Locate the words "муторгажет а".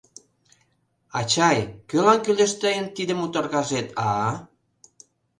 3.17-4.11